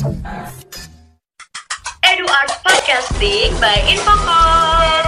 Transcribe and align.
Edu 0.00 0.16
Art 2.24 2.54
Podcasting 2.64 3.52
by 3.60 3.76
Infocom. 3.84 5.04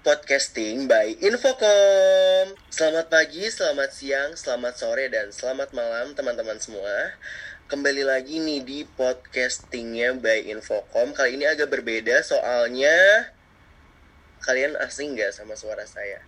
Podcasting 0.00 0.86
by 0.86 1.18
Infocom. 1.18 2.54
Selamat 2.70 3.10
pagi, 3.10 3.50
selamat 3.50 3.90
siang, 3.90 4.38
selamat 4.38 4.74
sore, 4.78 5.10
dan 5.10 5.34
selamat 5.34 5.74
malam 5.74 6.14
teman-teman 6.14 6.62
semua. 6.62 7.18
Kembali 7.66 8.06
lagi 8.06 8.38
nih 8.38 8.62
di 8.62 8.86
podcastingnya 8.86 10.14
by 10.22 10.54
Infocom. 10.54 11.18
Kali 11.18 11.34
ini 11.34 11.50
agak 11.50 11.74
berbeda 11.74 12.22
soalnya 12.22 13.26
kalian 14.50 14.74
asing 14.82 15.14
nggak 15.14 15.30
sama 15.30 15.54
suara 15.54 15.86
saya? 15.86 16.18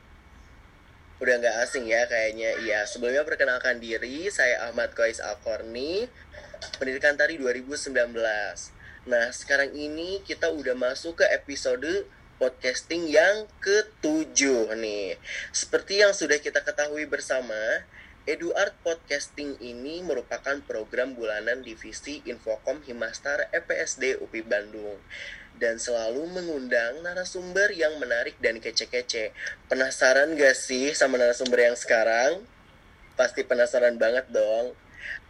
Udah 1.18 1.42
nggak 1.42 1.66
asing 1.66 1.90
ya 1.90 2.06
kayaknya. 2.06 2.54
Iya, 2.62 2.86
sebelumnya 2.86 3.26
perkenalkan 3.26 3.82
diri, 3.82 4.30
saya 4.30 4.70
Ahmad 4.70 4.94
Kois 4.94 5.18
Alkorni, 5.18 6.06
pendidikan 6.78 7.18
tari 7.18 7.34
2019. 7.34 7.90
Nah, 9.10 9.26
sekarang 9.34 9.74
ini 9.74 10.22
kita 10.22 10.54
udah 10.54 10.78
masuk 10.78 11.18
ke 11.18 11.26
episode 11.34 12.06
podcasting 12.38 13.10
yang 13.10 13.50
ketujuh 13.58 14.70
nih. 14.78 15.18
Seperti 15.50 16.06
yang 16.06 16.14
sudah 16.14 16.38
kita 16.38 16.62
ketahui 16.62 17.10
bersama, 17.10 17.58
EduArt 18.22 18.78
Podcasting 18.86 19.58
ini 19.58 19.98
merupakan 19.98 20.62
program 20.62 21.18
bulanan 21.18 21.66
divisi 21.66 22.22
Infocom 22.22 22.86
Himastar 22.86 23.50
EPSD 23.50 24.22
UPI 24.22 24.46
Bandung 24.46 25.02
dan 25.62 25.78
selalu 25.78 26.26
mengundang 26.26 27.06
narasumber 27.06 27.70
yang 27.70 27.94
menarik 28.02 28.34
dan 28.42 28.58
kece-kece. 28.58 29.30
Penasaran 29.70 30.34
gak 30.34 30.58
sih 30.58 30.90
sama 30.90 31.22
narasumber 31.22 31.70
yang 31.70 31.78
sekarang? 31.78 32.42
Pasti 33.14 33.46
penasaran 33.46 33.94
banget 33.94 34.26
dong. 34.34 34.74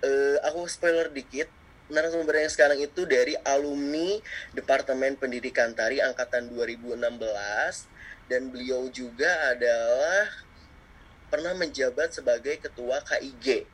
Eh, 0.01 0.41
aku 0.49 0.65
spoiler 0.73 1.13
dikit, 1.13 1.53
narasumber 1.93 2.41
yang 2.41 2.49
sekarang 2.49 2.81
itu 2.81 3.05
dari 3.05 3.37
alumni 3.45 4.17
Departemen 4.57 5.21
Pendidikan 5.21 5.77
Tari 5.77 6.01
angkatan 6.01 6.49
2016 6.49 7.93
dan 8.33 8.49
beliau 8.49 8.89
juga 8.89 9.53
adalah 9.53 10.33
pernah 11.29 11.53
menjabat 11.61 12.17
sebagai 12.17 12.57
ketua 12.57 13.05
KIG. 13.05 13.69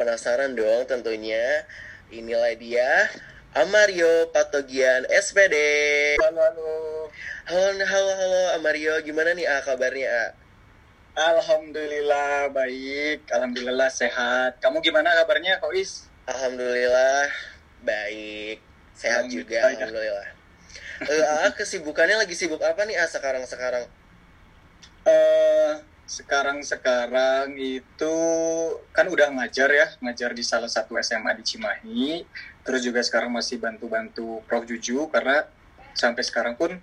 Penasaran 0.00 0.56
dong 0.56 0.88
tentunya. 0.88 1.68
Inilah 2.08 2.56
dia 2.56 3.12
Amario 3.58 4.30
Patogian 4.30 5.02
SPD. 5.10 5.54
Halo, 6.22 6.38
halo. 6.38 6.70
Halo, 7.42 7.82
halo, 7.82 8.12
halo 8.14 8.40
Amario, 8.54 8.94
gimana 9.02 9.34
nih 9.34 9.50
ah 9.50 9.58
kabarnya 9.66 10.06
ah? 10.06 10.30
Alhamdulillah 11.34 12.54
baik, 12.54 13.26
alhamdulillah 13.26 13.90
sehat. 13.90 14.62
Kamu 14.62 14.78
gimana 14.78 15.10
kabarnya, 15.10 15.58
Kois? 15.58 16.06
Alhamdulillah 16.30 17.26
baik, 17.82 18.62
sehat 18.94 19.26
Alhamdulillah, 19.26 19.74
juga 19.74 19.74
alhamdulillah. 19.74 20.28
Eh, 21.10 21.24
ah, 21.26 21.50
kesibukannya 21.50 22.14
lagi 22.14 22.38
sibuk 22.38 22.62
apa 22.62 22.86
nih 22.86 22.94
ah 22.94 23.10
sekarang 23.10 23.42
sekarang? 23.42 23.90
Eh, 25.02 25.72
sekarang 26.08 26.64
sekarang 26.64 27.58
itu 27.60 28.16
kan 28.96 29.04
udah 29.10 29.28
ngajar 29.28 29.68
ya, 29.68 29.86
ngajar 30.00 30.32
di 30.32 30.40
salah 30.40 30.70
satu 30.70 30.96
SMA 31.02 31.36
di 31.36 31.44
Cimahi. 31.44 32.24
Terus 32.68 32.84
juga 32.84 33.00
sekarang 33.00 33.32
masih 33.32 33.56
bantu-bantu 33.56 34.44
Prof 34.44 34.68
Juju 34.68 35.08
karena 35.08 35.48
sampai 35.96 36.20
sekarang 36.20 36.52
pun 36.60 36.76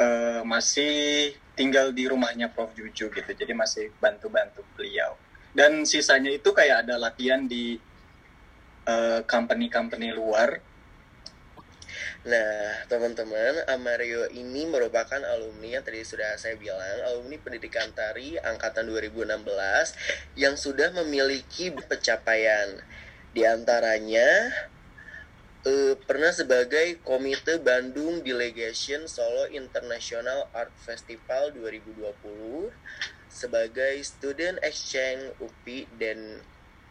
eh, 0.00 0.40
masih 0.48 1.36
tinggal 1.52 1.92
di 1.92 2.08
rumahnya 2.08 2.48
Prof 2.48 2.72
Juju 2.72 3.12
gitu. 3.12 3.30
Jadi 3.36 3.52
masih 3.52 3.92
bantu-bantu 4.00 4.64
beliau. 4.72 5.20
Dan 5.52 5.84
sisanya 5.84 6.32
itu 6.32 6.56
kayak 6.56 6.88
ada 6.88 6.96
latihan 6.96 7.44
di 7.44 7.76
eh, 8.88 9.20
company-company 9.28 10.16
luar 10.16 10.70
Nah, 12.20 12.84
teman-teman, 12.84 13.64
Amario 13.64 14.28
ini 14.28 14.68
merupakan 14.68 15.24
alumni 15.24 15.80
yang 15.80 15.84
tadi 15.84 16.04
sudah 16.04 16.36
saya 16.36 16.52
bilang, 16.60 17.00
alumni 17.08 17.40
pendidikan 17.40 17.88
tari 17.96 18.36
angkatan 18.36 18.84
2016 18.92 19.40
yang 20.36 20.52
sudah 20.52 20.92
memiliki 21.00 21.72
pencapaian. 21.72 22.76
Di 23.32 23.48
antaranya 23.48 24.52
eh, 25.64 25.94
pernah 26.08 26.32
sebagai 26.32 27.00
Komite 27.04 27.60
Bandung 27.60 28.24
Delegation 28.24 29.04
Solo 29.04 29.44
International 29.52 30.48
Art 30.56 30.72
Festival 30.80 31.52
2020, 31.52 32.72
sebagai 33.28 34.00
Student 34.00 34.56
Exchange 34.64 35.36
UPI 35.40 35.86
dan 36.00 36.40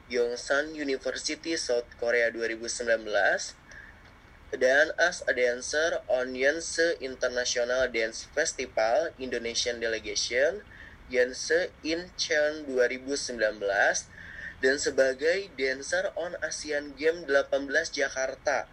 Yongsan 0.09 0.73
University 0.73 1.57
South 1.57 1.89
Korea 1.97 2.29
2019, 2.33 3.57
dan 4.57 4.89
as 4.97 5.21
a 5.29 5.33
dancer 5.33 6.01
on 6.09 6.33
Yense 6.33 6.97
International 6.97 7.85
Dance 7.85 8.25
Festival 8.33 9.13
Indonesian 9.21 9.77
Delegation 9.77 10.65
Yense 11.05 11.69
Incheon 11.85 12.65
2019 12.65 13.37
dan 14.59 14.75
sebagai 14.75 15.51
dancer 15.55 16.11
on 16.19 16.35
Asian 16.43 16.95
Games 16.95 17.27
18 17.27 17.63
Jakarta 17.95 18.67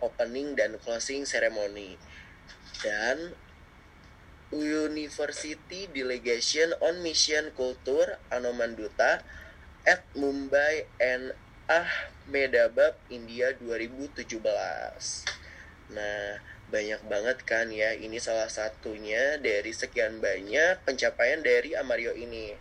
opening 0.00 0.56
dan 0.56 0.76
closing 0.80 1.24
ceremony 1.24 1.96
dan 2.84 3.36
University 4.52 5.90
Delegation 5.90 6.70
on 6.78 7.02
Mission 7.02 7.50
Culture 7.52 8.16
Anomanduta 8.30 9.20
at 9.82 10.02
Mumbai 10.14 10.86
and 11.02 11.34
Ahmedabad, 11.66 12.94
India 13.10 13.58
2017. 13.58 14.38
Nah, 15.90 16.38
banyak 16.70 17.02
banget 17.10 17.38
kan 17.42 17.70
ya. 17.74 17.94
Ini 17.94 18.18
salah 18.22 18.46
satunya 18.46 19.38
dari 19.42 19.74
sekian 19.74 20.22
banyak 20.22 20.86
pencapaian 20.86 21.42
dari 21.42 21.74
Amario 21.74 22.14
ini. 22.14 22.54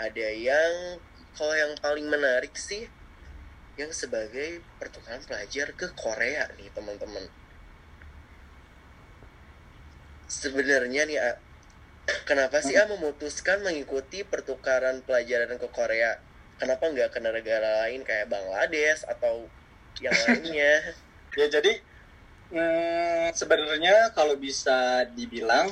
Ada 0.00 0.28
yang 0.32 1.00
kalau 1.36 1.54
yang 1.54 1.72
paling 1.78 2.06
menarik 2.06 2.54
sih 2.56 2.88
yang 3.78 3.90
sebagai 3.94 4.60
pertukaran 4.76 5.24
pelajar 5.24 5.72
ke 5.72 5.88
Korea 5.96 6.50
nih, 6.58 6.68
teman-teman. 6.74 7.24
Sebenarnya 10.30 11.02
nih, 11.08 11.18
kenapa 12.28 12.60
sih 12.60 12.76
A 12.76 12.86
memutuskan 12.86 13.64
mengikuti 13.64 14.22
pertukaran 14.22 15.00
pelajaran 15.06 15.56
ke 15.56 15.68
Korea? 15.72 16.20
kenapa 16.60 16.92
nggak 16.92 17.10
ke 17.16 17.18
negara 17.24 17.88
lain 17.88 18.04
kayak 18.04 18.28
Bangladesh 18.28 19.08
atau 19.08 19.48
yang 20.04 20.14
lainnya 20.28 20.84
Ya 21.38 21.46
jadi 21.46 21.78
hmm, 22.50 23.30
sebenarnya 23.32 24.10
kalau 24.12 24.34
bisa 24.34 25.06
dibilang 25.14 25.70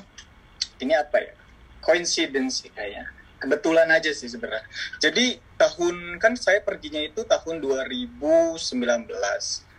ini 0.79 0.95
apa 0.95 1.19
ya 1.19 1.35
coincidence 1.83 2.63
kayaknya 2.73 3.11
kebetulan 3.39 3.89
aja 3.91 4.11
sih 4.11 4.29
sebenarnya. 4.31 4.67
Jadi 4.99 5.39
tahun 5.59 6.19
kan 6.19 6.35
saya 6.35 6.63
perginya 6.63 7.01
itu 7.03 7.23
tahun 7.25 7.63
2019. 7.63 8.59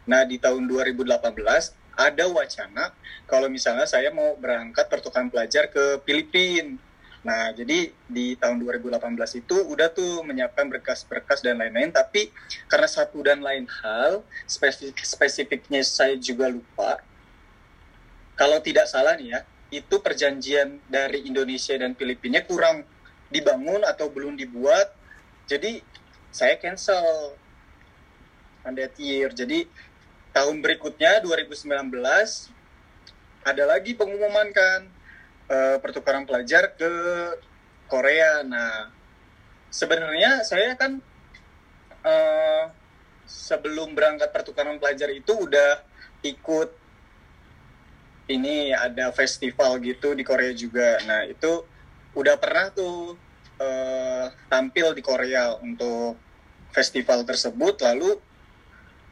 Nah 0.10 0.22
di 0.26 0.40
tahun 0.40 0.64
2018 0.66 1.80
ada 2.00 2.26
wacana 2.32 2.96
kalau 3.28 3.52
misalnya 3.52 3.84
saya 3.84 4.10
mau 4.16 4.40
berangkat 4.40 4.88
pertukaran 4.88 5.28
pelajar 5.28 5.68
ke 5.68 6.00
Filipina. 6.08 6.80
Nah, 7.20 7.52
jadi 7.52 7.92
di 8.08 8.40
tahun 8.40 8.64
2018 8.64 9.44
itu 9.44 9.56
udah 9.68 9.92
tuh 9.92 10.24
menyiapkan 10.24 10.72
berkas-berkas 10.72 11.44
dan 11.44 11.60
lain-lain, 11.60 11.92
tapi 11.92 12.32
karena 12.72 12.88
satu 12.88 13.20
dan 13.20 13.44
lain 13.44 13.68
hal, 13.68 14.24
spesifik, 14.48 15.04
spesifiknya 15.04 15.84
saya 15.84 16.16
juga 16.16 16.48
lupa. 16.48 17.04
Kalau 18.40 18.64
tidak 18.64 18.88
salah 18.88 19.20
nih 19.20 19.36
ya, 19.36 19.40
itu 19.70 20.00
perjanjian 20.00 20.80
dari 20.88 21.28
Indonesia 21.28 21.76
dan 21.76 21.92
Filipina 21.94 22.40
kurang 22.48 22.88
dibangun 23.30 23.86
atau 23.86 24.10
belum 24.10 24.36
dibuat. 24.36 24.94
Jadi 25.50 25.82
saya 26.30 26.58
cancel 26.58 27.34
on 28.66 28.76
year. 29.02 29.34
Jadi 29.34 29.66
tahun 30.34 30.62
berikutnya 30.62 31.26
2019 31.26 31.70
ada 33.46 33.64
lagi 33.66 33.96
pengumuman 33.96 34.54
kan 34.54 34.82
eh, 35.50 35.78
pertukaran 35.82 36.26
pelajar 36.30 36.74
ke 36.78 36.92
Korea. 37.90 38.46
Nah, 38.46 38.94
sebenarnya 39.74 40.46
saya 40.46 40.78
kan 40.78 41.02
eh, 42.06 42.64
sebelum 43.26 43.94
berangkat 43.98 44.30
pertukaran 44.34 44.78
pelajar 44.78 45.10
itu 45.14 45.34
udah 45.34 45.82
ikut 46.26 46.70
ini 48.30 48.70
ada 48.70 49.10
festival 49.10 49.82
gitu 49.82 50.14
di 50.14 50.22
Korea 50.22 50.54
juga. 50.54 51.02
Nah, 51.10 51.26
itu 51.26 51.66
udah 52.18 52.36
pernah 52.42 52.74
tuh 52.74 53.18
eh, 53.60 54.26
tampil 54.50 54.98
di 54.98 55.02
Korea 55.06 55.58
untuk 55.62 56.18
festival 56.74 57.26
tersebut 57.26 57.82
lalu 57.82 58.18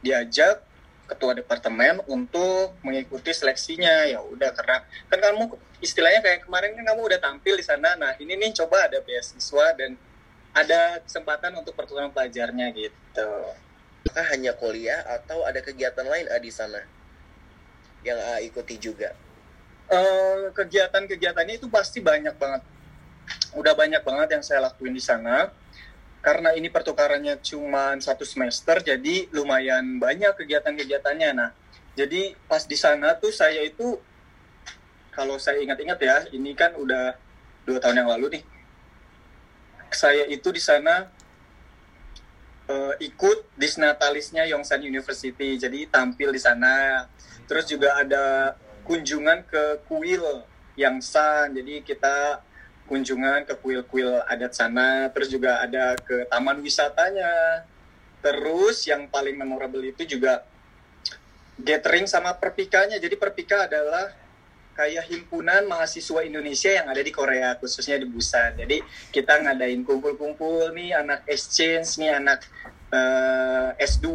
diajak 0.02 0.62
ketua 1.08 1.32
departemen 1.32 2.04
untuk 2.06 2.76
mengikuti 2.84 3.32
seleksinya. 3.32 4.04
Ya 4.06 4.20
udah 4.20 4.52
karena 4.52 4.84
kan 5.08 5.18
kamu 5.18 5.42
istilahnya 5.80 6.20
kayak 6.20 6.44
kemarin 6.44 6.76
kan 6.76 6.84
kamu 6.94 7.00
udah 7.08 7.20
tampil 7.20 7.54
di 7.56 7.64
sana. 7.64 7.96
Nah 7.96 8.12
ini 8.20 8.36
nih 8.36 8.52
coba 8.62 8.86
ada 8.86 9.00
beasiswa 9.00 9.66
dan 9.74 9.96
ada 10.52 11.00
kesempatan 11.02 11.56
untuk 11.56 11.72
pertukaran 11.72 12.12
pelajarnya 12.12 12.70
gitu. 12.76 13.30
Apakah 14.08 14.24
hanya 14.32 14.52
kuliah 14.56 15.04
atau 15.04 15.44
ada 15.44 15.60
kegiatan 15.64 16.04
lain 16.04 16.28
A 16.32 16.36
di 16.40 16.52
sana 16.52 16.80
yang 18.04 18.20
A 18.20 18.44
ikuti 18.44 18.76
juga? 18.76 19.12
Eh, 19.88 20.52
kegiatan-kegiatannya 20.52 21.56
itu 21.56 21.72
pasti 21.72 22.04
banyak 22.04 22.36
banget 22.36 22.60
udah 23.56 23.74
banyak 23.74 24.02
banget 24.04 24.28
yang 24.38 24.44
saya 24.44 24.64
lakuin 24.68 24.94
di 24.94 25.02
sana. 25.02 25.50
Karena 26.18 26.52
ini 26.52 26.66
pertukarannya 26.68 27.38
cuma 27.40 27.94
satu 28.02 28.26
semester 28.26 28.82
jadi 28.82 29.30
lumayan 29.30 30.02
banyak 30.02 30.34
kegiatan-kegiatannya. 30.34 31.30
Nah 31.32 31.50
jadi 31.98 32.38
pas 32.46 32.62
di 32.62 32.78
sana 32.78 33.18
tuh 33.18 33.34
saya 33.34 33.58
itu 33.66 33.98
kalau 35.10 35.34
saya 35.34 35.58
ingat-ingat 35.58 35.98
ya 35.98 36.16
ini 36.30 36.54
kan 36.54 36.78
udah 36.78 37.18
dua 37.66 37.82
tahun 37.82 38.06
yang 38.06 38.10
lalu 38.14 38.38
nih. 38.38 38.44
Saya 39.90 40.30
itu 40.30 40.54
di 40.54 40.62
sana 40.62 41.10
eh, 42.70 42.94
ikut 43.02 43.50
disnatalisnya 43.58 44.46
Yongsan 44.46 44.84
University. 44.86 45.58
Jadi 45.58 45.90
tampil 45.90 46.30
di 46.30 46.38
sana. 46.38 47.06
Terus 47.50 47.66
juga 47.66 47.98
ada 47.98 48.54
kunjungan 48.86 49.42
ke 49.42 49.82
kuil 49.90 50.22
Yangsan. 50.78 51.50
Jadi 51.56 51.82
kita 51.82 52.46
kunjungan 52.88 53.44
ke 53.44 53.54
kuil-kuil 53.60 54.24
adat 54.24 54.56
sana 54.56 55.12
terus 55.12 55.28
juga 55.28 55.60
ada 55.60 55.94
ke 56.00 56.24
taman 56.32 56.64
wisatanya. 56.64 57.62
Terus 58.18 58.82
yang 58.88 59.06
paling 59.06 59.38
memorable 59.38 59.84
itu 59.84 60.18
juga 60.18 60.42
gathering 61.60 62.08
sama 62.08 62.34
perpikanya. 62.34 62.98
Jadi 62.98 63.14
perpika 63.14 63.70
adalah 63.70 64.10
kayak 64.78 65.10
himpunan 65.10 65.66
mahasiswa 65.66 66.22
Indonesia 66.22 66.70
yang 66.70 66.86
ada 66.86 67.02
di 67.02 67.10
Korea 67.10 67.58
khususnya 67.58 67.98
di 67.98 68.06
Busan. 68.06 68.54
Jadi 68.54 68.78
kita 69.10 69.42
ngadain 69.42 69.82
kumpul-kumpul 69.82 70.70
nih 70.70 70.94
anak 70.94 71.26
exchange 71.26 71.98
nih 71.98 72.14
anak 72.14 72.46
eh, 72.94 73.74
S2 73.82 74.06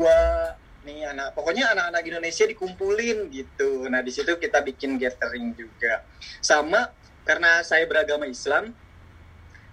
nih 0.87 1.07
anak 1.11 1.35
pokoknya 1.35 1.75
anak-anak 1.75 2.03
Indonesia 2.07 2.47
dikumpulin 2.47 3.27
gitu. 3.35 3.91
Nah 3.91 3.99
di 3.99 4.11
situ 4.15 4.39
kita 4.39 4.63
bikin 4.63 4.95
gathering 4.95 5.51
juga. 5.51 5.99
Sama 6.39 6.87
karena 7.23 7.63
saya 7.63 7.87
beragama 7.87 8.27
Islam 8.27 8.75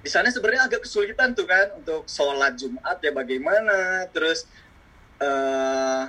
di 0.01 0.09
sana 0.09 0.33
sebenarnya 0.33 0.65
agak 0.65 0.89
kesulitan 0.89 1.37
tuh 1.37 1.45
kan 1.45 1.77
untuk 1.77 2.09
sholat 2.09 2.57
Jumat 2.57 2.97
ya 3.05 3.13
bagaimana. 3.13 4.09
Terus 4.09 4.49
eh 5.21 6.05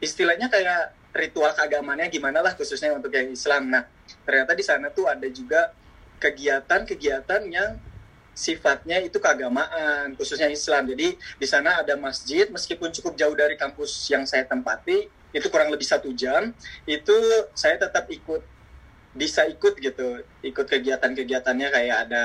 istilahnya 0.00 0.48
kayak 0.48 0.96
ritual 1.12 1.52
keagamannya 1.52 2.08
gimana 2.08 2.40
lah 2.40 2.56
khususnya 2.56 2.96
untuk 2.96 3.12
yang 3.12 3.28
Islam. 3.28 3.68
Nah 3.68 3.84
ternyata 4.24 4.56
di 4.56 4.64
sana 4.64 4.88
tuh 4.88 5.04
ada 5.04 5.28
juga 5.28 5.76
kegiatan-kegiatan 6.24 7.42
yang 7.52 7.76
sifatnya 8.32 9.04
itu 9.04 9.20
keagamaan 9.20 10.16
khususnya 10.16 10.48
Islam. 10.48 10.88
Jadi 10.88 11.20
di 11.20 11.46
sana 11.46 11.84
ada 11.84 12.00
masjid 12.00 12.48
meskipun 12.48 12.88
cukup 12.96 13.12
jauh 13.12 13.36
dari 13.36 13.60
kampus 13.60 14.08
yang 14.08 14.24
saya 14.24 14.48
tempati 14.48 15.04
itu 15.34 15.46
kurang 15.50 15.68
lebih 15.68 15.84
satu 15.84 16.14
jam 16.14 16.54
itu 16.86 17.16
saya 17.52 17.76
tetap 17.76 18.06
ikut 18.08 18.53
bisa 19.14 19.46
ikut 19.46 19.78
gitu 19.78 20.26
ikut 20.42 20.66
kegiatan-kegiatannya 20.66 21.68
kayak 21.70 21.96
ada 22.10 22.24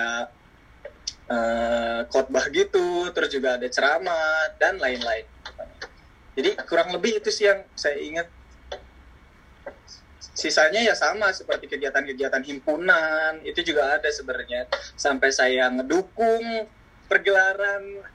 eh, 1.30 2.00
khotbah 2.10 2.50
gitu 2.50 3.14
terus 3.14 3.30
juga 3.30 3.56
ada 3.62 3.70
ceramah 3.70 4.58
dan 4.58 4.82
lain-lain. 4.82 5.26
Jadi 6.34 6.56
kurang 6.66 6.90
lebih 6.96 7.22
itu 7.22 7.30
sih 7.30 7.46
yang 7.46 7.62
saya 7.78 8.00
ingat. 8.00 8.28
Sisanya 10.40 10.80
ya 10.80 10.96
sama 10.96 11.36
seperti 11.36 11.68
kegiatan-kegiatan 11.68 12.40
himpunan 12.48 13.44
itu 13.44 13.60
juga 13.60 14.00
ada 14.00 14.08
sebenarnya. 14.08 14.72
Sampai 14.96 15.36
saya 15.36 15.68
ngedukung 15.68 16.64
pergelaran 17.12 18.08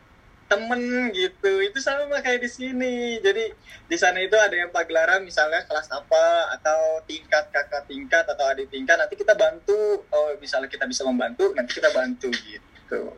temen 0.54 1.10
gitu. 1.10 1.52
Itu 1.58 1.82
sama 1.82 2.22
kayak 2.22 2.46
di 2.46 2.50
sini. 2.50 3.18
Jadi 3.18 3.50
di 3.90 3.96
sana 3.98 4.22
itu 4.22 4.38
ada 4.38 4.54
yang 4.54 4.70
pagelaran 4.70 5.26
misalnya 5.26 5.66
kelas 5.66 5.90
apa 5.90 6.54
atau 6.54 7.02
tingkat 7.10 7.50
kakak 7.50 7.90
tingkat 7.90 8.24
atau 8.30 8.44
adik 8.46 8.70
tingkat. 8.70 8.94
Nanti 8.94 9.18
kita 9.18 9.34
bantu. 9.34 10.06
Oh 10.14 10.30
misalnya 10.38 10.70
kita 10.70 10.86
bisa 10.86 11.02
membantu 11.02 11.50
nanti 11.58 11.74
kita 11.74 11.90
bantu 11.90 12.30
gitu. 12.30 13.10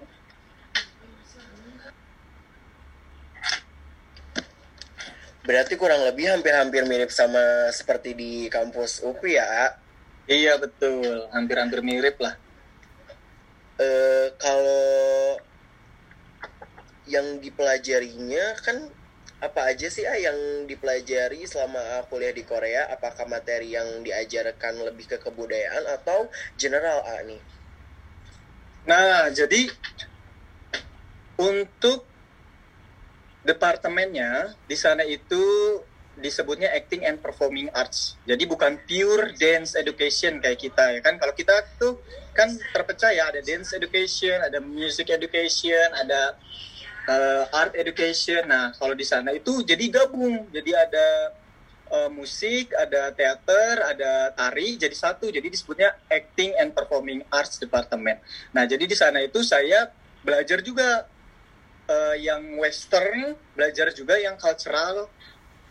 Berarti 5.47 5.79
kurang 5.79 6.03
lebih 6.03 6.27
hampir-hampir 6.27 6.83
mirip 6.91 7.15
sama 7.15 7.71
seperti 7.71 8.19
di 8.19 8.33
kampus 8.51 9.05
UPI 9.07 9.39
ya. 9.39 9.79
Iya 10.27 10.59
betul. 10.59 11.31
Hampir-hampir 11.31 11.87
mirip 11.87 12.19
lah. 12.19 12.35
Eh, 13.77 14.33
kalau 14.41 15.37
yang 17.07 17.39
dipelajarinya 17.39 18.59
kan 18.63 18.91
apa 19.37 19.69
aja 19.69 19.87
sih 19.93 20.09
A 20.09 20.17
yang 20.17 20.65
dipelajari 20.65 21.45
selama 21.45 22.03
kuliah 22.09 22.33
di 22.33 22.43
Korea? 22.43 22.89
Apakah 22.89 23.29
materi 23.29 23.77
yang 23.77 24.01
diajarkan 24.01 24.81
lebih 24.81 25.07
ke 25.07 25.17
kebudayaan 25.21 25.85
atau 25.93 26.27
general 26.57 27.05
A 27.05 27.21
nih? 27.23 27.43
Nah, 28.87 29.29
jadi 29.35 29.69
untuk 31.37 32.07
departemennya 33.45 34.57
di 34.65 34.75
sana 34.75 35.05
itu 35.05 35.45
disebutnya 36.17 36.73
acting 36.73 37.05
and 37.05 37.21
performing 37.21 37.69
arts. 37.77 38.17
Jadi 38.25 38.49
bukan 38.49 38.81
pure 38.89 39.37
dance 39.37 39.77
education 39.77 40.41
kayak 40.41 40.57
kita 40.57 40.97
ya 40.97 41.01
kan. 41.05 41.21
Kalau 41.21 41.37
kita 41.37 41.61
tuh 41.77 42.01
kan 42.33 42.49
terpecah 42.73 43.13
ya 43.13 43.29
ada 43.29 43.45
dance 43.45 43.77
education, 43.77 44.41
ada 44.41 44.65
music 44.65 45.13
education, 45.13 45.93
ada 45.93 46.41
uh, 47.07 47.45
art 47.55 47.73
education. 47.79 48.45
Nah, 48.47 48.75
kalau 48.77 48.93
di 48.93 49.07
sana 49.07 49.33
itu 49.33 49.63
jadi 49.63 49.87
gabung. 49.89 50.51
Jadi 50.51 50.71
ada 50.75 51.09
uh, 51.91 52.11
musik, 52.11 52.75
ada 52.75 53.15
teater, 53.15 53.83
ada 53.83 54.35
tari, 54.35 54.77
jadi 54.77 54.93
satu. 54.93 55.31
Jadi 55.31 55.49
disebutnya 55.51 55.95
Acting 56.11 56.59
and 56.59 56.75
Performing 56.75 57.23
Arts 57.31 57.63
Department. 57.63 58.21
Nah, 58.53 58.67
jadi 58.67 58.85
di 58.85 58.97
sana 58.99 59.23
itu 59.23 59.41
saya 59.47 59.91
belajar 60.27 60.59
juga 60.63 61.07
uh, 61.87 62.17
yang 62.19 62.59
western, 62.59 63.39
belajar 63.55 63.95
juga 63.95 64.19
yang 64.19 64.35
cultural 64.37 65.07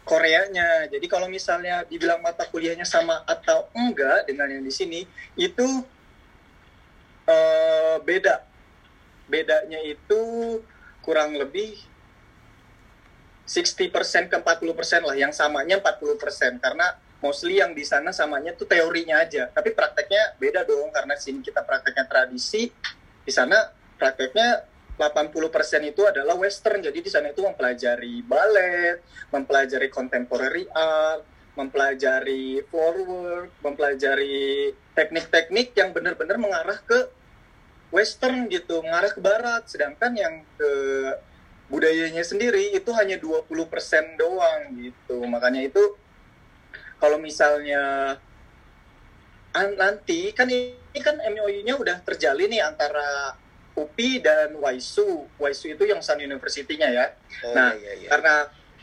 Koreanya. 0.06 0.86
Jadi 0.86 1.10
kalau 1.10 1.26
misalnya 1.26 1.82
dibilang 1.90 2.22
mata 2.22 2.46
kuliahnya 2.46 2.86
sama 2.86 3.26
atau 3.26 3.66
enggak 3.74 4.30
dengan 4.30 4.48
yang 4.54 4.62
di 4.62 4.70
sini, 4.70 5.02
itu 5.34 5.66
uh, 7.26 7.98
beda. 8.06 8.46
Bedanya 9.26 9.82
itu 9.82 10.22
kurang 11.06 11.38
lebih 11.38 11.78
60% 13.46 14.26
ke 14.26 14.36
40% 14.42 15.06
lah. 15.06 15.14
Yang 15.14 15.38
samanya 15.38 15.78
40%. 15.78 16.58
Karena 16.58 16.98
mostly 17.22 17.62
yang 17.62 17.78
di 17.78 17.86
sana 17.86 18.10
samanya 18.10 18.58
tuh 18.58 18.66
teorinya 18.66 19.22
aja. 19.22 19.54
Tapi 19.54 19.70
prakteknya 19.78 20.42
beda 20.42 20.66
dong. 20.66 20.90
Karena 20.90 21.14
sini 21.14 21.46
kita 21.46 21.62
prakteknya 21.62 22.10
tradisi. 22.10 22.74
Di 23.22 23.30
sana 23.30 23.70
prakteknya 24.02 24.66
80% 24.98 25.86
itu 25.86 26.02
adalah 26.10 26.34
western. 26.34 26.82
Jadi 26.82 27.06
di 27.06 27.12
sana 27.14 27.30
itu 27.30 27.46
mempelajari 27.46 28.26
ballet, 28.26 29.06
mempelajari 29.30 29.94
contemporary 29.94 30.66
art, 30.74 31.22
mempelajari 31.56 32.66
forward, 32.68 33.54
mempelajari 33.64 34.74
teknik-teknik 34.96 35.72
yang 35.76 35.96
benar-benar 35.96 36.36
mengarah 36.40 36.80
ke 36.84 37.08
western 37.96 38.52
gitu, 38.52 38.84
mengarah 38.84 39.12
ke 39.16 39.24
barat. 39.24 39.64
Sedangkan 39.72 40.12
yang 40.12 40.44
ke 40.60 40.72
budayanya 41.72 42.22
sendiri 42.22 42.76
itu 42.76 42.92
hanya 42.92 43.16
20% 43.16 44.20
doang 44.20 44.76
gitu. 44.76 45.24
Makanya 45.24 45.64
itu 45.64 45.82
kalau 47.00 47.16
misalnya 47.16 48.16
an- 49.56 49.78
nanti 49.80 50.36
kan 50.36 50.52
ini 50.52 51.00
kan 51.00 51.16
MOU-nya 51.24 51.80
udah 51.80 52.04
terjalin 52.04 52.52
nih 52.52 52.62
antara 52.62 53.40
UPI 53.76 54.20
dan 54.20 54.50
Waisu. 54.60 55.28
Waisu 55.40 55.72
itu 55.72 55.84
yang 55.88 56.04
Sun 56.04 56.20
University-nya 56.20 56.92
ya. 56.92 57.06
Oh, 57.48 57.56
nah, 57.56 57.72
iya, 57.76 57.92
iya. 58.04 58.08
karena 58.12 58.36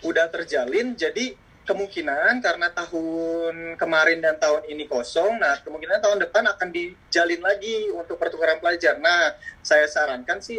udah 0.03 0.27
terjalin 0.33 0.99
jadi 0.99 1.39
kemungkinan 1.63 2.43
karena 2.43 2.69
tahun 2.75 3.79
kemarin 3.79 4.19
dan 4.19 4.35
tahun 4.39 4.67
ini 4.67 4.91
kosong, 4.91 5.39
nah 5.39 5.55
kemungkinan 5.63 6.03
tahun 6.03 6.19
depan 6.27 6.43
akan 6.51 6.69
dijalin 6.75 7.39
lagi 7.39 7.87
untuk 7.95 8.19
pertukaran 8.19 8.59
pelajar. 8.59 8.99
Nah, 8.99 9.39
saya 9.63 9.87
sarankan 9.87 10.43
sih 10.43 10.59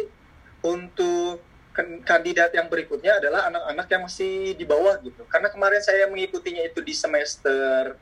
untuk 0.64 1.44
kan- 1.76 2.00
kandidat 2.06 2.56
yang 2.56 2.72
berikutnya 2.72 3.20
adalah 3.20 3.52
anak-anak 3.52 3.86
yang 3.92 4.02
masih 4.08 4.56
di 4.56 4.64
bawah 4.64 4.96
gitu. 5.04 5.28
Karena 5.28 5.52
kemarin 5.52 5.84
saya 5.84 6.08
mengikutinya 6.08 6.64
itu 6.64 6.80
di 6.80 6.94
semester 6.96 8.00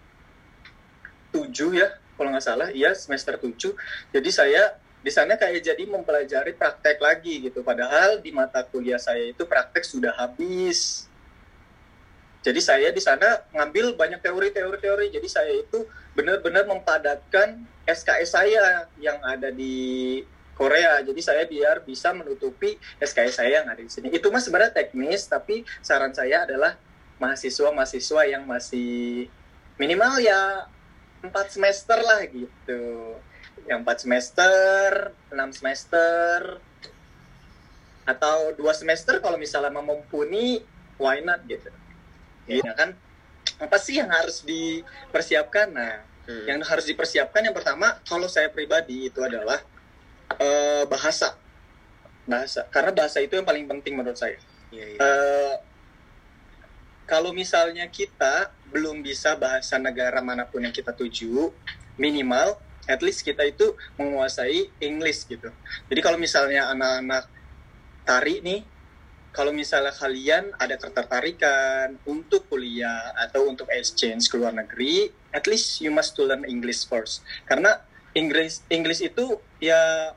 7 1.34 1.74
ya, 1.74 1.90
kalau 2.14 2.30
nggak 2.30 2.44
salah, 2.44 2.68
iya 2.70 2.94
semester 2.94 3.34
7. 3.34 3.74
Jadi 4.14 4.30
saya 4.30 4.78
di 5.02 5.10
sana 5.10 5.34
kayak 5.34 5.74
jadi 5.74 5.82
mempelajari 5.90 6.54
praktek 6.54 7.02
lagi 7.02 7.50
gitu. 7.50 7.66
Padahal 7.66 8.22
di 8.22 8.30
mata 8.30 8.62
kuliah 8.62 9.02
saya 9.02 9.34
itu 9.34 9.42
praktek 9.42 9.82
sudah 9.82 10.14
habis. 10.14 11.10
Jadi 12.42 12.58
saya 12.58 12.90
di 12.90 12.98
sana 12.98 13.46
ngambil 13.54 13.94
banyak 13.94 14.18
teori-teori-teori. 14.18 15.14
Jadi 15.14 15.28
saya 15.30 15.54
itu 15.54 15.86
benar-benar 16.18 16.66
mempadatkan 16.66 17.62
SKS 17.86 18.34
saya 18.34 18.90
yang 18.98 19.22
ada 19.22 19.54
di 19.54 20.18
Korea. 20.58 21.00
Jadi 21.06 21.20
saya 21.22 21.46
biar 21.46 21.86
bisa 21.86 22.10
menutupi 22.10 22.76
SKS 22.98 23.38
saya 23.38 23.62
yang 23.62 23.66
ada 23.70 23.78
di 23.78 23.88
sini. 23.90 24.10
Itu 24.10 24.28
mah 24.34 24.42
sebenarnya 24.42 24.74
teknis, 24.74 25.30
tapi 25.30 25.62
saran 25.80 26.12
saya 26.12 26.44
adalah 26.44 26.74
mahasiswa-mahasiswa 27.22 28.22
yang 28.26 28.42
masih 28.44 29.30
minimal 29.78 30.18
ya 30.18 30.66
empat 31.22 31.54
semester 31.54 31.98
lah 32.02 32.26
gitu. 32.26 32.82
Yang 33.70 33.78
empat 33.86 33.98
semester, 34.02 35.14
enam 35.30 35.54
semester, 35.54 36.58
atau 38.02 38.50
dua 38.58 38.74
semester 38.74 39.22
kalau 39.22 39.38
misalnya 39.38 39.70
mumpuni, 39.70 40.66
why 40.98 41.22
not 41.22 41.46
gitu. 41.46 41.70
Ya 42.50 42.72
kan, 42.74 42.98
apa 43.62 43.76
sih 43.78 43.98
yang 44.02 44.10
harus 44.10 44.42
dipersiapkan? 44.42 45.70
Nah, 45.70 46.12
Hmm. 46.22 46.46
yang 46.46 46.62
harus 46.62 46.86
dipersiapkan 46.86 47.42
yang 47.42 47.50
pertama 47.50 47.98
kalau 48.06 48.30
saya 48.30 48.46
pribadi 48.46 49.10
itu 49.10 49.18
adalah 49.26 49.58
eh, 50.38 50.86
bahasa 50.86 51.34
bahasa 52.22 52.62
karena 52.70 52.94
bahasa 52.94 53.18
itu 53.18 53.34
yang 53.34 53.42
paling 53.42 53.66
penting 53.66 53.98
menurut 53.98 54.14
saya 54.14 54.38
Iya, 54.70 54.86
iya. 54.86 54.98
Eh, 55.02 55.54
kalau 57.10 57.34
misalnya 57.34 57.90
kita 57.90 58.54
belum 58.70 59.02
bisa 59.02 59.34
bahasa 59.34 59.82
negara 59.82 60.22
mana 60.22 60.46
pun 60.46 60.62
yang 60.62 60.70
kita 60.70 60.94
tuju 60.94 61.50
minimal 61.98 62.54
at 62.86 63.02
least 63.02 63.26
kita 63.26 63.42
itu 63.42 63.74
menguasai 63.98 64.70
English 64.78 65.26
gitu 65.26 65.50
jadi 65.90 66.00
kalau 66.06 66.22
misalnya 66.22 66.70
anak-anak 66.70 67.26
tari 68.06 68.38
nih 68.46 68.62
kalau 69.32 69.50
misalnya 69.50 69.96
kalian 69.96 70.52
ada 70.60 70.76
ketertarikan 70.76 71.96
untuk 72.04 72.52
kuliah 72.52 73.16
atau 73.16 73.48
untuk 73.48 73.64
exchange 73.72 74.28
ke 74.28 74.36
luar 74.36 74.52
negeri, 74.52 75.08
at 75.32 75.48
least 75.48 75.80
you 75.80 75.88
must 75.88 76.12
to 76.12 76.28
learn 76.28 76.44
English 76.44 76.84
first. 76.84 77.24
Karena 77.48 77.80
Inggris 78.12 78.60
English 78.68 79.00
itu 79.00 79.40
ya 79.56 80.12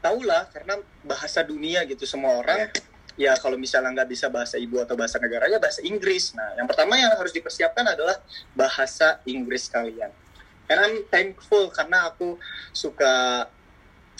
tahulah 0.00 0.48
karena 0.48 0.80
bahasa 1.04 1.44
dunia 1.44 1.84
gitu 1.84 2.08
semua 2.08 2.40
orang 2.40 2.72
ya 3.20 3.36
kalau 3.36 3.60
misalnya 3.60 3.94
nggak 3.94 4.10
bisa 4.10 4.26
bahasa 4.32 4.56
ibu 4.56 4.80
atau 4.80 4.96
bahasa 4.96 5.20
negaranya 5.20 5.60
bahasa 5.60 5.84
Inggris. 5.84 6.32
Nah, 6.32 6.56
yang 6.56 6.64
pertama 6.64 6.96
yang 6.96 7.12
harus 7.14 7.36
dipersiapkan 7.36 7.84
adalah 7.84 8.16
bahasa 8.56 9.20
Inggris 9.28 9.68
kalian. 9.68 10.10
And 10.72 10.78
I'm 10.80 11.04
thankful 11.12 11.68
karena 11.68 12.08
aku 12.08 12.40
suka 12.72 13.46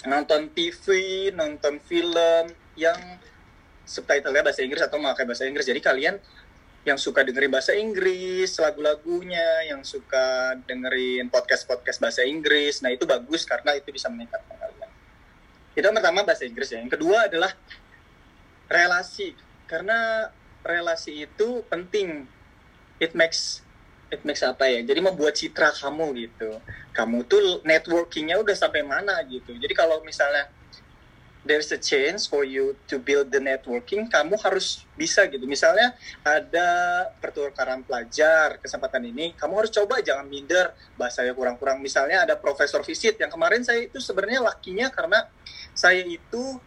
nonton 0.05 0.53
TV, 0.53 0.85
nonton 1.33 1.81
film 1.81 2.53
yang 2.77 3.17
subtitlenya 3.85 4.41
bahasa 4.41 4.61
Inggris 4.65 4.83
atau 4.83 4.97
memakai 4.97 5.23
bahasa 5.23 5.45
Inggris. 5.45 5.65
Jadi 5.65 5.79
kalian 5.79 6.17
yang 6.85 7.01
suka 7.01 7.25
dengerin 7.25 7.49
bahasa 7.49 7.73
Inggris, 7.73 8.61
lagu-lagunya, 8.61 9.65
yang 9.69 9.81
suka 9.81 10.53
dengerin 10.69 11.33
podcast-podcast 11.33 11.97
bahasa 11.97 12.21
Inggris, 12.21 12.85
nah 12.85 12.93
itu 12.93 13.09
bagus 13.09 13.41
karena 13.41 13.73
itu 13.73 13.89
bisa 13.89 14.05
meningkatkan 14.05 14.53
kalian. 14.53 14.89
Itu 15.73 15.81
yang 15.81 15.97
pertama 15.97 16.21
bahasa 16.21 16.45
Inggris 16.45 16.69
ya. 16.69 16.85
Yang 16.85 17.01
kedua 17.01 17.25
adalah 17.25 17.51
relasi. 18.69 19.33
Karena 19.65 20.29
relasi 20.61 21.25
itu 21.25 21.65
penting. 21.65 22.29
It 23.01 23.17
makes 23.17 23.65
it 24.13 24.21
makes 24.21 24.45
apa 24.45 24.69
ya? 24.69 24.85
Jadi 24.85 25.01
membuat 25.01 25.33
citra 25.35 25.73
kamu 25.73 26.15
gitu. 26.21 26.61
Kamu 26.93 27.25
tuh 27.25 27.65
networkingnya 27.65 28.37
udah 28.39 28.55
sampai 28.55 28.85
mana 28.85 29.19
gitu. 29.25 29.57
Jadi 29.57 29.73
kalau 29.73 30.05
misalnya 30.05 30.47
there's 31.45 31.69
a 31.71 31.79
chance 31.79 32.25
for 32.25 32.41
you 32.41 32.73
to 32.89 32.97
build 32.97 33.29
the 33.29 33.39
networking, 33.39 34.09
kamu 34.09 34.35
harus 34.41 34.83
bisa 34.97 35.23
gitu. 35.29 35.45
Misalnya 35.45 35.93
ada 36.25 36.67
pertukaran 37.21 37.85
pelajar 37.85 38.57
kesempatan 38.59 39.05
ini, 39.05 39.37
kamu 39.37 39.63
harus 39.63 39.71
coba 39.71 40.01
jangan 40.01 40.25
minder 40.25 40.73
bahasanya 40.97 41.37
kurang-kurang. 41.37 41.79
Misalnya 41.79 42.25
ada 42.25 42.35
profesor 42.35 42.81
visit 42.81 43.21
yang 43.21 43.29
kemarin 43.29 43.61
saya 43.61 43.85
itu 43.85 44.01
sebenarnya 44.01 44.41
lakinya 44.41 44.89
karena 44.89 45.29
saya 45.77 46.01
itu 46.01 46.57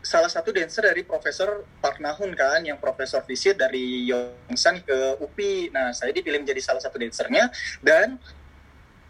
salah 0.00 0.32
satu 0.32 0.48
dancer 0.48 0.80
dari 0.80 1.04
Profesor 1.04 1.60
Park 1.82 2.00
Nahun 2.00 2.32
kan, 2.32 2.64
yang 2.64 2.80
Profesor 2.80 3.20
visit 3.28 3.60
dari 3.60 4.08
Yongsan 4.08 4.80
ke 4.80 5.20
UPI. 5.20 5.68
Nah, 5.76 5.92
saya 5.92 6.08
dipilih 6.16 6.40
menjadi 6.40 6.60
salah 6.64 6.80
satu 6.80 6.96
dancernya 6.96 7.52
dan 7.84 8.16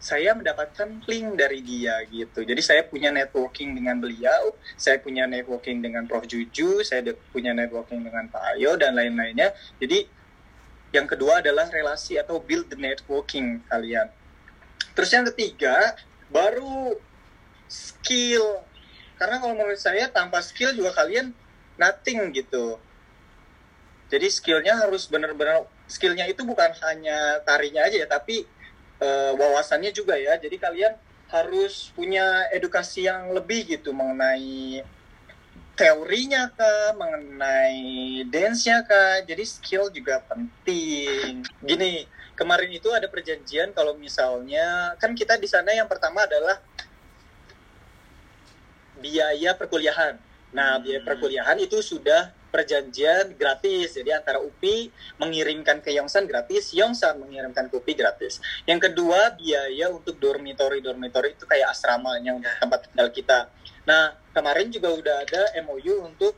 saya 0.01 0.33
mendapatkan 0.33 1.05
link 1.05 1.37
dari 1.37 1.61
dia 1.61 2.01
gitu. 2.09 2.41
Jadi 2.41 2.57
saya 2.65 2.81
punya 2.81 3.13
networking 3.13 3.77
dengan 3.77 4.01
beliau, 4.01 4.57
saya 4.73 4.97
punya 4.97 5.29
networking 5.29 5.77
dengan 5.77 6.09
Prof 6.09 6.25
Juju, 6.25 6.81
saya 6.81 7.05
punya 7.29 7.53
networking 7.53 8.01
dengan 8.01 8.25
Pak 8.25 8.57
Ayo 8.57 8.73
dan 8.81 8.97
lain-lainnya. 8.97 9.53
Jadi 9.77 10.09
yang 10.89 11.05
kedua 11.05 11.45
adalah 11.45 11.69
relasi 11.69 12.17
atau 12.17 12.41
build 12.41 12.73
the 12.73 12.81
networking 12.81 13.61
kalian. 13.69 14.09
Terus 14.97 15.13
yang 15.13 15.29
ketiga 15.29 15.93
baru 16.33 16.97
skill. 17.69 18.65
Karena 19.21 19.37
kalau 19.37 19.53
menurut 19.53 19.77
saya 19.77 20.09
tanpa 20.09 20.41
skill 20.41 20.73
juga 20.73 20.97
kalian 20.97 21.29
nothing 21.77 22.33
gitu. 22.33 22.81
Jadi 24.09 24.27
skillnya 24.33 24.75
harus 24.81 25.05
benar-benar 25.07 25.69
skillnya 25.85 26.25
itu 26.25 26.41
bukan 26.41 26.73
hanya 26.89 27.39
tarinya 27.45 27.85
aja 27.85 28.01
ya, 28.01 28.09
tapi 28.09 28.43
eh, 29.01 29.31
wawasannya 29.33 29.91
juga 29.91 30.15
ya. 30.15 30.37
Jadi 30.37 30.61
kalian 30.61 30.93
harus 31.31 31.89
punya 31.95 32.45
edukasi 32.51 33.07
yang 33.07 33.31
lebih 33.31 33.65
gitu 33.65 33.95
mengenai 33.95 34.83
teorinya 35.75 36.51
kah, 36.53 36.93
mengenai 36.93 38.21
dance-nya 38.29 38.85
kah. 38.85 39.25
Jadi 39.25 39.43
skill 39.47 39.89
juga 39.89 40.21
penting. 40.29 41.41
Gini, 41.63 42.05
kemarin 42.37 42.69
itu 42.69 42.91
ada 42.93 43.09
perjanjian 43.09 43.73
kalau 43.73 43.97
misalnya 43.97 44.93
kan 45.01 45.15
kita 45.17 45.39
di 45.41 45.49
sana 45.49 45.73
yang 45.73 45.89
pertama 45.89 46.27
adalah 46.27 46.59
biaya 49.01 49.57
perkuliahan. 49.57 50.19
Nah, 50.51 50.77
biaya 50.83 51.01
Hmm. 51.01 51.07
perkuliahan 51.07 51.57
itu 51.63 51.79
sudah 51.81 52.29
perjanjian 52.51 53.33
gratis. 53.39 53.95
Jadi 53.95 54.11
antara 54.11 54.43
UPI 54.43 54.91
mengirimkan 55.17 55.79
ke 55.79 55.95
Yongsan 55.95 56.27
gratis, 56.27 56.75
Yongsan 56.75 57.17
mengirimkan 57.23 57.71
ke 57.71 57.73
UPI 57.79 57.95
gratis. 57.95 58.43
Yang 58.67 58.91
kedua, 58.91 59.33
biaya 59.39 59.87
untuk 59.89 60.19
dormitory. 60.19 60.83
Dormitory 60.83 61.33
itu 61.39 61.47
kayak 61.47 61.71
asramanya 61.71 62.35
untuk 62.35 62.51
tempat 62.59 62.79
tinggal 62.91 63.07
kita. 63.09 63.39
Nah, 63.87 64.13
kemarin 64.35 64.67
juga 64.69 64.91
udah 64.91 65.15
ada 65.23 65.41
MOU 65.63 66.05
untuk 66.05 66.35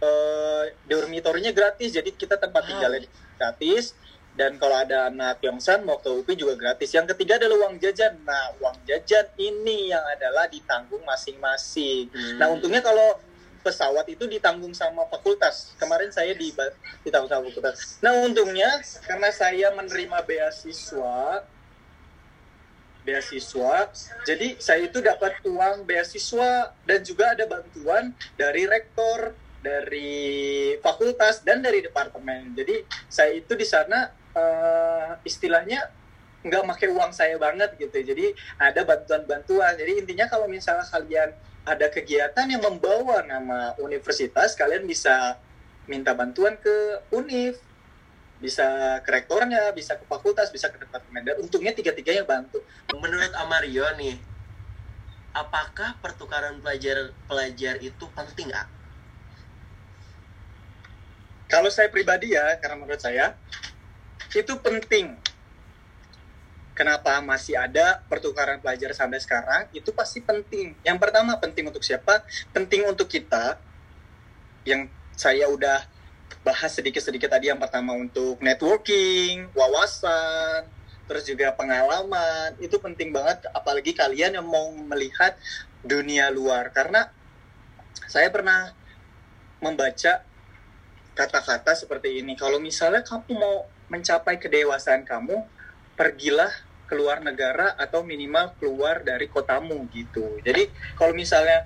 eh, 0.00 0.64
dormitorinya 0.86 1.50
gratis. 1.50 1.92
Jadi 1.92 2.14
kita 2.14 2.38
tempat 2.38 2.62
tinggalnya 2.70 3.04
gratis. 3.36 3.98
Dan 4.30 4.56
kalau 4.56 4.78
ada 4.78 5.10
anak 5.10 5.42
Yongsan 5.42 5.82
mau 5.82 5.98
ke 5.98 6.08
UPI 6.08 6.38
juga 6.38 6.54
gratis. 6.54 6.94
Yang 6.94 7.12
ketiga 7.12 7.36
adalah 7.36 7.66
uang 7.66 7.82
jajan. 7.82 8.14
Nah, 8.22 8.56
uang 8.62 8.78
jajan 8.86 9.26
ini 9.36 9.90
yang 9.90 10.00
adalah 10.06 10.46
ditanggung 10.46 11.02
masing-masing. 11.02 12.08
Hmm. 12.08 12.38
Nah, 12.38 12.46
untungnya 12.48 12.80
kalau 12.80 13.18
pesawat 13.60 14.08
itu 14.08 14.24
ditanggung 14.26 14.72
sama 14.72 15.06
fakultas. 15.08 15.76
Kemarin 15.76 16.10
saya 16.10 16.32
di 16.32 16.52
ditanggung 17.04 17.30
sama 17.30 17.46
fakultas. 17.48 18.00
Nah, 18.00 18.16
untungnya 18.24 18.80
karena 19.04 19.30
saya 19.30 19.72
menerima 19.76 20.18
beasiswa 20.24 21.44
beasiswa. 23.00 23.88
Jadi 24.28 24.60
saya 24.60 24.86
itu 24.86 25.00
dapat 25.00 25.40
uang 25.44 25.88
beasiswa 25.88 26.72
dan 26.84 27.00
juga 27.00 27.32
ada 27.32 27.48
bantuan 27.48 28.12
dari 28.36 28.68
rektor, 28.68 29.32
dari 29.64 30.76
fakultas 30.80 31.40
dan 31.44 31.64
dari 31.64 31.84
departemen. 31.84 32.52
Jadi 32.56 32.84
saya 33.08 33.32
itu 33.36 33.52
di 33.56 33.64
sana 33.64 34.12
eh, 34.36 35.10
istilahnya 35.24 35.80
nggak 36.40 36.64
pakai 36.64 36.88
uang 36.88 37.12
saya 37.12 37.36
banget 37.36 37.76
gitu. 37.76 38.00
Jadi 38.00 38.32
ada 38.56 38.80
bantuan-bantuan. 38.84 39.76
Jadi 39.76 40.00
intinya 40.00 40.28
kalau 40.28 40.48
misalnya 40.48 40.84
kalian 40.88 41.30
ada 41.64 41.86
kegiatan 41.92 42.46
yang 42.48 42.62
membawa 42.64 43.20
nama 43.24 43.76
universitas, 43.80 44.56
kalian 44.56 44.88
bisa 44.88 45.36
minta 45.84 46.16
bantuan 46.16 46.56
ke 46.56 47.04
univ, 47.12 47.58
bisa 48.40 48.98
ke 49.04 49.10
rektornya, 49.12 49.70
bisa 49.76 50.00
ke 50.00 50.04
fakultas, 50.08 50.48
bisa 50.48 50.72
ke 50.72 50.80
departemen. 50.80 51.22
Dan 51.22 51.36
untungnya 51.44 51.76
tiga-tiganya 51.76 52.24
bantu. 52.24 52.64
Menurut 52.96 53.32
Amario 53.36 53.84
nih, 54.00 54.16
apakah 55.36 56.00
pertukaran 56.00 56.58
pelajar 56.58 57.12
pelajar 57.28 57.76
itu 57.84 58.04
penting 58.16 58.50
ah? 58.56 58.66
Kalau 61.50 61.68
saya 61.68 61.90
pribadi 61.90 62.32
ya, 62.32 62.56
karena 62.62 62.78
menurut 62.78 63.02
saya 63.02 63.34
itu 64.30 64.54
penting. 64.62 65.18
Kenapa 66.80 67.20
masih 67.20 67.60
ada 67.60 68.00
pertukaran 68.08 68.56
pelajar 68.56 68.96
sampai 68.96 69.20
sekarang? 69.20 69.68
Itu 69.76 69.92
pasti 69.92 70.24
penting. 70.24 70.72
Yang 70.80 70.96
pertama 70.96 71.36
penting 71.36 71.68
untuk 71.68 71.84
siapa? 71.84 72.24
Penting 72.56 72.88
untuk 72.88 73.04
kita. 73.04 73.60
Yang 74.64 74.88
saya 75.12 75.44
udah 75.52 75.84
bahas 76.40 76.72
sedikit-sedikit 76.72 77.28
tadi. 77.28 77.52
Yang 77.52 77.68
pertama 77.68 77.92
untuk 77.92 78.40
networking, 78.40 79.52
wawasan, 79.52 80.64
terus 81.04 81.28
juga 81.28 81.52
pengalaman. 81.52 82.56
Itu 82.56 82.80
penting 82.80 83.12
banget. 83.12 83.44
Apalagi 83.52 83.92
kalian 83.92 84.40
yang 84.40 84.48
mau 84.48 84.72
melihat 84.72 85.36
dunia 85.84 86.32
luar. 86.32 86.72
Karena 86.72 87.12
saya 88.08 88.32
pernah 88.32 88.72
membaca 89.60 90.24
kata-kata 91.12 91.76
seperti 91.76 92.24
ini. 92.24 92.40
Kalau 92.40 92.56
misalnya 92.56 93.04
kamu 93.04 93.36
mau 93.36 93.68
mencapai 93.92 94.40
kedewasaan 94.40 95.04
kamu, 95.04 95.44
pergilah 95.92 96.69
keluar 96.90 97.22
negara 97.22 97.78
atau 97.78 98.02
minimal 98.02 98.58
keluar 98.58 99.06
dari 99.06 99.30
kotamu 99.30 99.86
gitu. 99.94 100.42
Jadi 100.42 100.74
kalau 100.98 101.14
misalnya 101.14 101.62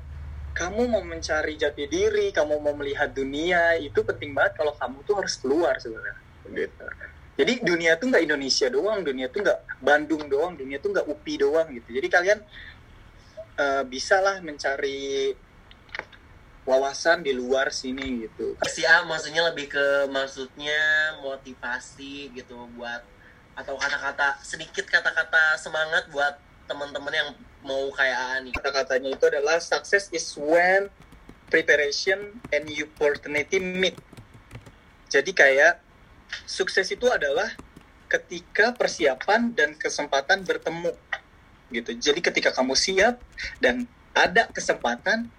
kamu 0.52 0.86
mau 0.86 1.02
mencari 1.02 1.56
jati 1.56 1.88
diri, 1.88 2.30
kamu 2.30 2.60
mau 2.60 2.76
melihat 2.76 3.10
dunia, 3.10 3.80
itu 3.80 4.04
penting 4.04 4.36
banget 4.36 4.60
kalau 4.60 4.76
kamu 4.76 5.00
tuh 5.02 5.14
harus 5.18 5.34
keluar 5.40 5.74
sebenarnya. 5.80 6.20
Gitu. 6.44 6.86
Jadi 7.34 7.52
dunia 7.66 7.98
tuh 7.98 8.12
nggak 8.12 8.24
Indonesia 8.28 8.68
doang, 8.70 9.02
dunia 9.02 9.26
tuh 9.32 9.42
nggak 9.42 9.60
Bandung 9.82 10.30
doang, 10.30 10.54
dunia 10.54 10.78
tuh 10.78 10.94
nggak 10.94 11.08
UPI 11.10 11.34
doang 11.42 11.66
gitu. 11.74 11.88
Jadi 11.90 12.06
kalian 12.12 12.38
uh, 13.58 13.82
bisalah 13.82 14.38
mencari 14.38 15.34
wawasan 16.64 17.26
di 17.26 17.34
luar 17.34 17.74
sini 17.74 18.24
gitu. 18.24 18.56
Si 18.70 18.86
A 18.86 19.04
maksudnya 19.04 19.50
lebih 19.52 19.68
ke 19.68 20.08
maksudnya 20.08 21.18
motivasi 21.20 22.32
gitu 22.32 22.70
buat 22.78 23.02
atau 23.54 23.78
kata-kata 23.78 24.42
sedikit 24.42 24.86
kata-kata 24.90 25.54
semangat 25.58 26.10
buat 26.10 26.34
teman-teman 26.66 27.14
yang 27.14 27.30
mau 27.62 27.88
kayak 27.94 28.40
Ani. 28.40 28.50
Kata-katanya 28.50 29.14
itu 29.14 29.24
adalah 29.30 29.62
success 29.62 30.10
is 30.10 30.34
when 30.34 30.90
preparation 31.48 32.42
and 32.50 32.64
opportunity 32.82 33.62
meet. 33.62 33.96
Jadi 35.06 35.30
kayak 35.30 35.78
sukses 36.48 36.90
itu 36.90 37.06
adalah 37.06 37.46
ketika 38.10 38.74
persiapan 38.74 39.54
dan 39.54 39.78
kesempatan 39.78 40.42
bertemu 40.42 40.90
gitu. 41.70 41.90
Jadi 41.94 42.20
ketika 42.20 42.50
kamu 42.50 42.74
siap 42.74 43.22
dan 43.62 43.86
ada 44.14 44.50
kesempatan 44.50 45.30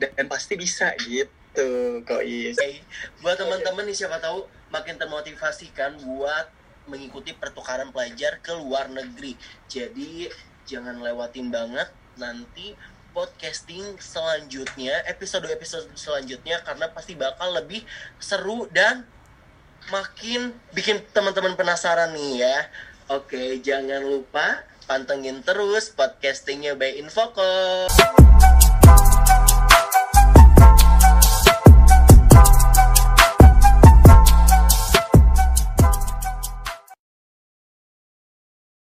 dan 0.00 0.24
pasti 0.28 0.56
bisa 0.56 0.96
gitu 1.04 2.00
kok 2.08 2.24
is. 2.24 2.56
Okay. 2.56 2.80
Buat 3.20 3.36
teman-teman 3.40 3.84
nih 3.84 3.96
siapa 3.96 4.16
tahu 4.16 4.48
makin 4.72 4.96
termotivasi 4.96 5.72
kan 5.76 5.96
buat 6.00 6.59
mengikuti 6.90 7.30
pertukaran 7.32 7.94
pelajar 7.94 8.42
ke 8.42 8.50
luar 8.58 8.90
negeri. 8.90 9.38
Jadi 9.70 10.26
jangan 10.66 10.98
lewatin 10.98 11.48
banget 11.48 11.86
nanti 12.18 12.74
podcasting 13.10 13.98
selanjutnya, 13.98 15.02
episode-episode 15.06 15.90
selanjutnya 15.98 16.62
karena 16.62 16.90
pasti 16.90 17.18
bakal 17.18 17.54
lebih 17.54 17.82
seru 18.18 18.70
dan 18.70 19.06
makin 19.90 20.54
bikin 20.76 21.02
teman-teman 21.10 21.58
penasaran 21.58 22.14
nih 22.14 22.46
ya. 22.46 22.58
Oke, 23.10 23.58
jangan 23.58 24.06
lupa 24.06 24.62
pantengin 24.86 25.42
terus 25.42 25.90
podcastingnya 25.90 26.78
by 26.78 27.02
Infocom. 27.02 28.29